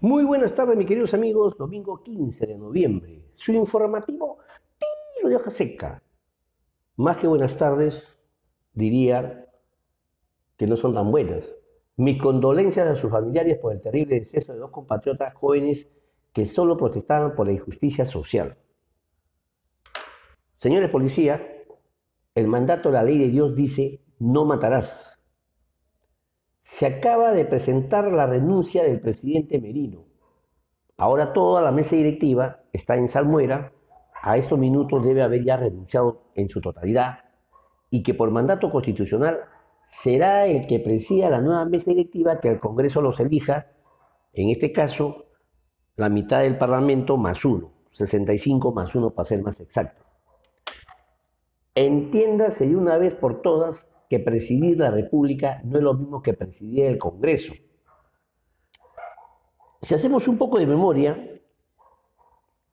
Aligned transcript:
Muy 0.00 0.22
buenas 0.22 0.54
tardes, 0.54 0.76
mis 0.76 0.86
queridos 0.86 1.12
amigos. 1.12 1.58
Domingo 1.58 2.00
15 2.04 2.46
de 2.46 2.56
noviembre. 2.56 3.24
Su 3.32 3.52
informativo 3.52 4.38
tiro 4.78 5.28
de 5.28 5.34
hoja 5.34 5.50
seca. 5.50 6.00
Más 6.94 7.16
que 7.16 7.26
buenas 7.26 7.56
tardes, 7.56 8.04
diría 8.74 9.48
que 10.56 10.68
no 10.68 10.76
son 10.76 10.94
tan 10.94 11.10
buenas. 11.10 11.52
Mis 11.96 12.22
condolencias 12.22 12.86
a 12.86 12.94
sus 12.94 13.10
familiares 13.10 13.58
por 13.58 13.72
el 13.72 13.80
terrible 13.80 14.20
deceso 14.20 14.52
de 14.52 14.60
dos 14.60 14.70
compatriotas 14.70 15.34
jóvenes 15.34 15.92
que 16.32 16.46
solo 16.46 16.76
protestaban 16.76 17.34
por 17.34 17.48
la 17.48 17.54
injusticia 17.54 18.04
social. 18.04 18.56
Señores 20.54 20.90
policía, 20.90 21.64
el 22.36 22.46
mandato 22.46 22.90
de 22.90 22.94
la 22.94 23.02
ley 23.02 23.18
de 23.18 23.30
Dios 23.30 23.56
dice, 23.56 24.00
no 24.20 24.44
matarás 24.44 25.17
se 26.68 26.84
acaba 26.84 27.32
de 27.32 27.46
presentar 27.46 28.12
la 28.12 28.26
renuncia 28.26 28.82
del 28.82 29.00
presidente 29.00 29.58
Merino. 29.58 30.04
Ahora 30.98 31.32
toda 31.32 31.62
la 31.62 31.72
mesa 31.72 31.96
directiva 31.96 32.60
está 32.74 32.94
en 32.94 33.08
Salmuera. 33.08 33.72
A 34.20 34.36
estos 34.36 34.58
minutos 34.58 35.02
debe 35.02 35.22
haber 35.22 35.42
ya 35.42 35.56
renunciado 35.56 36.24
en 36.34 36.46
su 36.46 36.60
totalidad 36.60 37.20
y 37.88 38.02
que 38.02 38.12
por 38.12 38.30
mandato 38.30 38.70
constitucional 38.70 39.40
será 39.82 40.46
el 40.46 40.66
que 40.66 40.78
presida 40.78 41.30
la 41.30 41.40
nueva 41.40 41.64
mesa 41.64 41.90
directiva 41.90 42.38
que 42.38 42.48
el 42.48 42.60
Congreso 42.60 43.00
los 43.00 43.18
elija, 43.18 43.68
en 44.34 44.50
este 44.50 44.70
caso 44.70 45.24
la 45.96 46.10
mitad 46.10 46.42
del 46.42 46.58
Parlamento 46.58 47.16
más 47.16 47.46
uno, 47.46 47.72
65 47.88 48.72
más 48.72 48.94
uno 48.94 49.08
para 49.08 49.26
ser 49.26 49.42
más 49.42 49.58
exacto. 49.62 50.04
Entiéndase 51.74 52.68
de 52.68 52.76
una 52.76 52.98
vez 52.98 53.14
por 53.14 53.40
todas 53.40 53.88
que 54.08 54.18
presidir 54.18 54.78
la 54.78 54.90
República 54.90 55.60
no 55.64 55.78
es 55.78 55.84
lo 55.84 55.94
mismo 55.94 56.22
que 56.22 56.32
presidir 56.32 56.86
el 56.86 56.98
Congreso. 56.98 57.52
Si 59.82 59.94
hacemos 59.94 60.26
un 60.26 60.38
poco 60.38 60.58
de 60.58 60.66
memoria, 60.66 61.40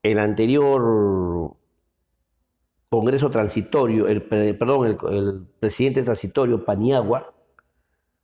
el 0.02 0.20
anterior 0.20 1.55
Congreso 2.90 3.30
transitorio, 3.30 4.08
el, 4.08 4.24
perdón, 4.24 4.98
el, 5.12 5.48
presidente 5.60 6.04
transitorio 6.04 6.64
Paniagua, 6.64 7.34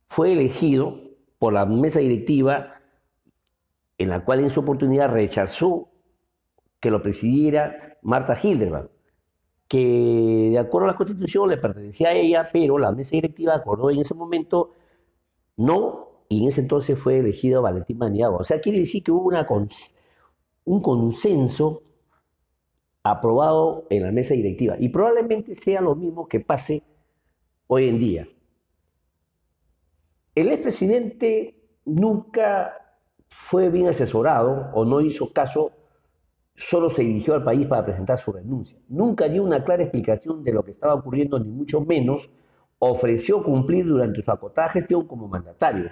fue 0.08 0.32
elegido 0.32 0.98
por 1.38 1.52
la 1.52 1.66
mesa 1.66 2.00
directiva 2.00 2.80
en 3.98 4.08
la 4.08 4.24
cual 4.24 4.40
en 4.40 4.50
su 4.50 4.60
oportunidad 4.60 5.10
rechazó 5.10 5.90
que 6.80 6.90
lo 6.90 7.02
presidiera 7.02 7.98
Marta 8.02 8.36
Hildebrand 8.40 8.91
que 9.72 10.50
de 10.50 10.58
acuerdo 10.58 10.86
a 10.86 10.92
la 10.92 10.98
Constitución 10.98 11.48
le 11.48 11.56
pertenecía 11.56 12.08
a 12.08 12.12
ella, 12.12 12.50
pero 12.52 12.76
la 12.76 12.92
mesa 12.92 13.12
directiva 13.12 13.54
acordó 13.54 13.90
en 13.90 14.00
ese 14.00 14.12
momento 14.12 14.72
no, 15.56 16.26
y 16.28 16.42
en 16.42 16.50
ese 16.50 16.60
entonces 16.60 16.98
fue 16.98 17.20
elegido 17.20 17.62
Valentín 17.62 17.96
Maniago. 17.96 18.36
O 18.36 18.44
sea, 18.44 18.60
quiere 18.60 18.80
decir 18.80 19.02
que 19.02 19.10
hubo 19.10 19.26
una 19.26 19.48
un 20.64 20.82
consenso 20.82 21.84
aprobado 23.02 23.86
en 23.88 24.02
la 24.02 24.12
mesa 24.12 24.34
directiva, 24.34 24.76
y 24.78 24.90
probablemente 24.90 25.54
sea 25.54 25.80
lo 25.80 25.94
mismo 25.94 26.28
que 26.28 26.40
pase 26.40 26.82
hoy 27.66 27.88
en 27.88 27.98
día. 27.98 28.28
El 30.34 30.50
expresidente 30.50 31.78
nunca 31.86 32.74
fue 33.26 33.70
bien 33.70 33.88
asesorado 33.88 34.70
o 34.74 34.84
no 34.84 35.00
hizo 35.00 35.32
caso 35.32 35.72
solo 36.56 36.90
se 36.90 37.02
dirigió 37.02 37.34
al 37.34 37.44
país 37.44 37.66
para 37.66 37.84
presentar 37.84 38.18
su 38.18 38.32
renuncia. 38.32 38.78
Nunca 38.88 39.28
dio 39.28 39.42
una 39.42 39.64
clara 39.64 39.82
explicación 39.82 40.44
de 40.44 40.52
lo 40.52 40.64
que 40.64 40.70
estaba 40.70 40.94
ocurriendo, 40.94 41.38
ni 41.38 41.50
mucho 41.50 41.80
menos 41.80 42.30
ofreció 42.78 43.42
cumplir 43.42 43.86
durante 43.86 44.22
su 44.22 44.30
acotada 44.30 44.68
gestión 44.70 45.06
como 45.06 45.28
mandatario. 45.28 45.90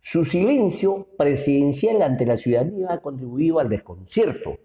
Su 0.00 0.24
silencio 0.24 1.06
presidencial 1.16 2.02
ante 2.02 2.26
la 2.26 2.36
ciudadanía 2.36 2.88
ha 2.90 2.98
contribuido 2.98 3.60
al 3.60 3.68
desconcierto. 3.68 4.58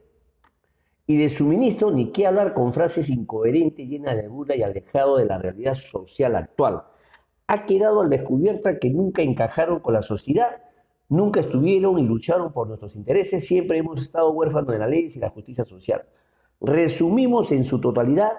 Y 1.06 1.18
de 1.18 1.30
su 1.30 1.46
ministro 1.46 1.92
ni 1.92 2.12
qué 2.12 2.26
hablar 2.26 2.54
con 2.54 2.74
frases 2.74 3.10
incoherentes, 3.10 3.88
llenas 3.88 4.16
de 4.18 4.28
burla 4.28 4.56
y 4.56 4.64
alejado 4.64 5.18
de 5.18 5.26
la 5.26 5.38
realidad 5.38 5.76
social 5.76 6.36
actual. 6.36 6.84
Ha 7.48 7.66
quedado 7.66 8.02
al 8.02 8.10
descubierto 8.10 8.70
que 8.82 8.90
nunca 8.90 9.22
encajaron 9.22 9.80
con 9.80 9.94
la 9.94 10.02
sociedad 10.02 10.64
Nunca 11.10 11.40
estuvieron 11.40 11.98
y 12.00 12.04
lucharon 12.04 12.52
por 12.52 12.68
nuestros 12.68 12.96
intereses, 12.96 13.46
siempre 13.46 13.78
hemos 13.78 14.02
estado 14.02 14.32
huérfanos 14.32 14.72
de 14.72 14.80
la 14.80 14.88
ley 14.88 15.08
y 15.14 15.20
la 15.20 15.30
justicia 15.30 15.64
social. 15.64 16.04
Resumimos 16.60 17.52
en 17.52 17.64
su 17.64 17.80
totalidad 17.80 18.32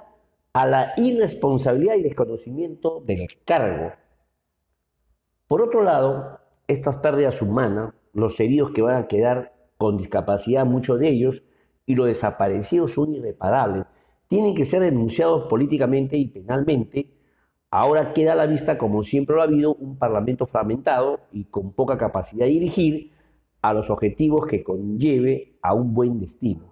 a 0.52 0.66
la 0.66 0.92
irresponsabilidad 0.96 1.94
y 1.96 2.02
desconocimiento 2.02 3.00
del 3.06 3.26
cargo. 3.44 3.92
Por 5.46 5.62
otro 5.62 5.82
lado, 5.82 6.40
estas 6.66 6.96
pérdidas 6.96 7.40
humanas, 7.40 7.94
los 8.12 8.38
heridos 8.40 8.72
que 8.72 8.82
van 8.82 8.96
a 8.96 9.08
quedar 9.08 9.54
con 9.78 9.96
discapacidad, 9.96 10.66
muchos 10.66 10.98
de 10.98 11.08
ellos, 11.08 11.42
y 11.86 11.94
los 11.94 12.06
desaparecidos 12.06 12.92
son 12.92 13.14
irreparables, 13.14 13.86
tienen 14.26 14.54
que 14.54 14.66
ser 14.66 14.82
denunciados 14.82 15.48
políticamente 15.48 16.18
y 16.18 16.26
penalmente 16.26 17.17
Ahora 17.70 18.12
queda 18.14 18.32
a 18.32 18.36
la 18.36 18.46
vista, 18.46 18.78
como 18.78 19.02
siempre 19.02 19.36
lo 19.36 19.42
ha 19.42 19.44
habido, 19.44 19.74
un 19.74 19.98
Parlamento 19.98 20.46
fragmentado 20.46 21.20
y 21.32 21.44
con 21.44 21.72
poca 21.72 21.98
capacidad 21.98 22.46
de 22.46 22.52
dirigir 22.52 23.12
a 23.60 23.74
los 23.74 23.90
objetivos 23.90 24.46
que 24.46 24.62
conlleve 24.62 25.58
a 25.60 25.74
un 25.74 25.92
buen 25.92 26.18
destino. 26.18 26.64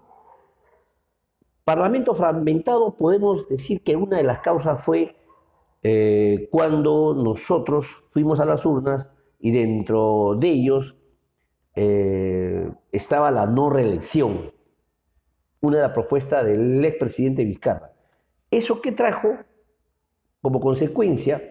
Parlamento 1.64 2.14
fragmentado, 2.14 2.96
podemos 2.96 3.48
decir 3.48 3.82
que 3.82 3.96
una 3.96 4.16
de 4.16 4.22
las 4.22 4.38
causas 4.38 4.82
fue 4.82 5.16
eh, 5.82 6.48
cuando 6.50 7.14
nosotros 7.14 7.86
fuimos 8.10 8.40
a 8.40 8.44
las 8.44 8.64
urnas 8.64 9.10
y 9.38 9.50
dentro 9.50 10.36
de 10.38 10.48
ellos 10.48 10.96
eh, 11.74 12.70
estaba 12.92 13.30
la 13.30 13.46
no 13.46 13.68
reelección, 13.68 14.52
una 15.60 15.76
de 15.76 15.82
las 15.82 15.92
propuestas 15.92 16.46
del 16.46 16.82
expresidente 16.84 17.44
Vizcarra. 17.44 17.92
¿Eso 18.50 18.80
qué 18.80 18.92
trajo? 18.92 19.36
Como 20.46 20.60
consecuencia, 20.60 21.42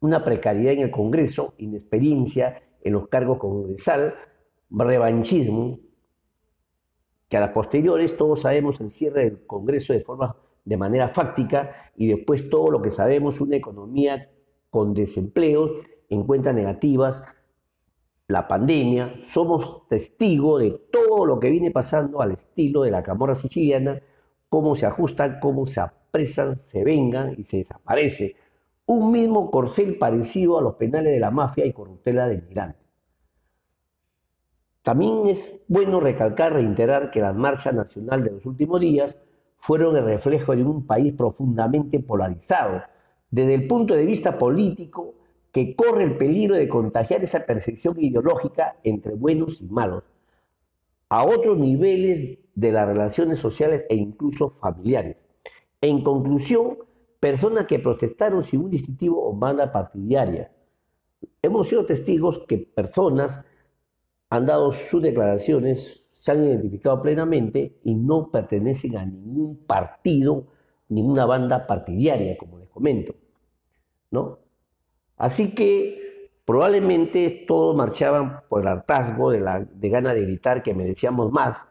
una 0.00 0.24
precariedad 0.24 0.72
en 0.72 0.80
el 0.80 0.90
Congreso, 0.90 1.52
inexperiencia 1.58 2.62
en 2.80 2.94
los 2.94 3.08
cargos 3.08 3.36
congresal, 3.36 4.14
revanchismo, 4.70 5.80
que 7.28 7.36
a 7.36 7.40
las 7.40 7.50
posteriores 7.50 8.16
todos 8.16 8.40
sabemos 8.40 8.80
el 8.80 8.88
cierre 8.88 9.24
del 9.24 9.46
Congreso 9.46 9.92
de 9.92 10.00
forma 10.00 10.34
de 10.64 10.78
manera 10.78 11.10
fáctica 11.10 11.92
y 11.94 12.06
después 12.06 12.48
todo 12.48 12.70
lo 12.70 12.80
que 12.80 12.90
sabemos, 12.90 13.38
una 13.42 13.56
economía 13.56 14.30
con 14.70 14.94
desempleo, 14.94 15.72
en 16.08 16.24
cuentas 16.24 16.54
negativas, 16.54 17.22
la 18.28 18.48
pandemia, 18.48 19.16
somos 19.24 19.86
testigos 19.88 20.62
de 20.62 20.70
todo 20.90 21.26
lo 21.26 21.38
que 21.38 21.50
viene 21.50 21.70
pasando 21.70 22.22
al 22.22 22.32
estilo 22.32 22.80
de 22.80 22.92
la 22.92 23.02
camorra 23.02 23.34
siciliana, 23.34 24.00
cómo 24.48 24.74
se 24.74 24.86
ajustan, 24.86 25.38
cómo 25.38 25.66
se 25.66 25.82
se 26.24 26.84
vengan 26.84 27.34
y 27.36 27.44
se 27.44 27.58
desaparece. 27.58 28.36
Un 28.86 29.10
mismo 29.10 29.50
corcel 29.50 29.98
parecido 29.98 30.58
a 30.58 30.62
los 30.62 30.76
penales 30.76 31.12
de 31.12 31.20
la 31.20 31.30
mafia 31.30 31.66
y 31.66 31.72
corruptela 31.72 32.28
del 32.28 32.42
migrante. 32.42 32.86
También 34.82 35.26
es 35.26 35.60
bueno 35.66 35.98
recalcar, 35.98 36.52
reiterar 36.52 37.10
que 37.10 37.20
las 37.20 37.34
marchas 37.34 37.74
nacionales 37.74 38.26
de 38.26 38.30
los 38.30 38.46
últimos 38.46 38.80
días 38.80 39.18
fueron 39.56 39.96
el 39.96 40.04
reflejo 40.04 40.54
de 40.54 40.62
un 40.62 40.86
país 40.86 41.12
profundamente 41.12 41.98
polarizado, 41.98 42.82
desde 43.30 43.54
el 43.54 43.66
punto 43.66 43.94
de 43.94 44.06
vista 44.06 44.38
político, 44.38 45.14
que 45.50 45.74
corre 45.74 46.04
el 46.04 46.16
peligro 46.16 46.54
de 46.54 46.68
contagiar 46.68 47.24
esa 47.24 47.44
percepción 47.44 47.98
ideológica 47.98 48.76
entre 48.84 49.14
buenos 49.14 49.60
y 49.60 49.66
malos, 49.66 50.04
a 51.08 51.24
otros 51.24 51.58
niveles 51.58 52.38
de 52.54 52.72
las 52.72 52.86
relaciones 52.86 53.38
sociales 53.38 53.84
e 53.88 53.96
incluso 53.96 54.50
familiares. 54.50 55.16
En 55.86 56.02
conclusión, 56.02 56.78
personas 57.20 57.66
que 57.68 57.78
protestaron 57.78 58.42
sin 58.42 58.60
un 58.60 58.70
distintivo 58.70 59.24
o 59.24 59.32
banda 59.32 59.70
partidaria. 59.70 60.50
Hemos 61.40 61.68
sido 61.68 61.86
testigos 61.86 62.40
que 62.48 62.58
personas 62.58 63.44
han 64.28 64.46
dado 64.46 64.72
sus 64.72 65.00
declaraciones, 65.00 66.08
se 66.10 66.32
han 66.32 66.44
identificado 66.44 67.00
plenamente 67.00 67.78
y 67.84 67.94
no 67.94 68.32
pertenecen 68.32 68.96
a 68.96 69.06
ningún 69.06 69.58
partido, 69.64 70.48
ninguna 70.88 71.24
banda 71.24 71.68
partidaria, 71.68 72.36
como 72.36 72.58
les 72.58 72.68
comento. 72.68 73.14
¿no? 74.10 74.40
Así 75.16 75.54
que 75.54 76.32
probablemente 76.44 77.44
todos 77.46 77.76
marchaban 77.76 78.40
por 78.48 78.62
el 78.62 78.66
hartazgo 78.66 79.30
de, 79.30 79.38
la, 79.38 79.60
de 79.60 79.88
gana 79.88 80.14
de 80.14 80.22
gritar 80.22 80.64
que 80.64 80.74
merecíamos 80.74 81.30
más, 81.30 81.64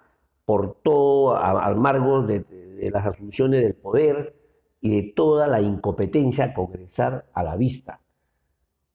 por 0.45 0.75
todo 0.75 1.35
al 1.35 1.75
margo 1.75 2.21
de, 2.21 2.45
de 2.75 2.91
las 2.91 3.05
asunciones 3.05 3.63
del 3.63 3.75
poder 3.75 4.35
y 4.81 5.01
de 5.01 5.13
toda 5.13 5.47
la 5.47 5.61
incompetencia 5.61 6.53
congresar 6.53 7.25
a 7.33 7.43
la 7.43 7.55
vista. 7.55 8.01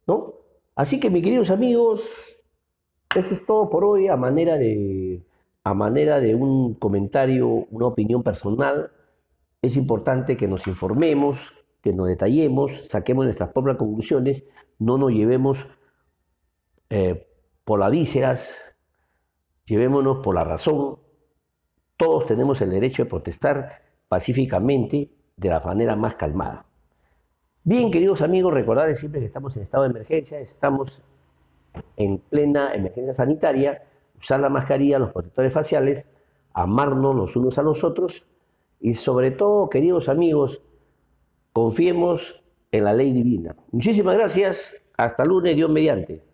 ¿No? 0.07 0.35
Así 0.75 1.01
que, 1.01 1.11
mis 1.11 1.23
queridos 1.23 1.51
amigos, 1.51 2.03
eso 3.15 3.35
es 3.35 3.45
todo 3.45 3.69
por 3.71 3.85
hoy 3.85 4.09
a 4.09 4.17
manera 4.17 4.57
de, 4.57 5.23
a 5.65 5.75
manera 5.75 6.21
de 6.21 6.35
un 6.35 6.75
comentario, 6.75 7.49
una 7.71 7.87
opinión 7.87 8.23
personal. 8.23 8.93
Es 9.63 9.77
importante 9.77 10.37
que 10.37 10.49
nos 10.49 10.67
informemos, 10.67 11.39
que 11.83 11.93
nos 11.93 12.09
detallemos, 12.09 12.89
saquemos 12.89 13.25
nuestras 13.25 13.53
propias 13.53 13.77
conclusiones, 13.77 14.45
no 14.79 14.97
nos 14.97 15.13
llevemos 15.13 15.67
eh, 16.89 17.27
por 17.65 17.81
las 17.81 17.91
vísceras 17.91 18.49
llevémonos 19.71 20.19
por 20.19 20.35
la 20.35 20.45
razón. 20.45 20.99
Todos 22.01 22.25
tenemos 22.25 22.59
el 22.63 22.71
derecho 22.71 23.05
de 23.05 23.11
protestar 23.11 23.83
pacíficamente 24.09 25.11
de 25.37 25.49
la 25.51 25.61
manera 25.61 25.97
más 25.97 26.15
calmada. 26.15 26.65
Bien, 27.63 27.91
queridos 27.91 28.23
amigos, 28.23 28.55
recordarles 28.55 29.01
siempre 29.01 29.21
que 29.21 29.27
estamos 29.27 29.55
en 29.59 29.65
estado 29.65 29.85
de 29.85 29.91
emergencia, 29.91 30.41
estamos 30.41 31.03
en 31.99 32.17
plena 32.17 32.73
emergencia 32.73 33.13
sanitaria, 33.13 33.83
usar 34.19 34.41
la 34.41 34.49
mascarilla, 34.49 34.99
los 34.99 35.13
protectores 35.13 35.53
faciales, 35.53 36.09
amarnos 36.55 37.15
los 37.15 37.37
unos 37.37 37.59
a 37.59 37.63
los 37.63 37.85
otros 37.85 38.31
y 38.81 38.95
sobre 38.95 39.31
todo, 39.31 39.69
queridos 39.69 40.09
amigos, 40.09 40.63
confiemos 41.53 42.43
en 42.73 42.85
la 42.85 42.95
ley 42.95 43.13
divina. 43.13 43.55
Muchísimas 43.73 44.17
gracias, 44.17 44.75
hasta 44.97 45.23
lunes, 45.27 45.55
Dios 45.55 45.69
mediante. 45.69 46.30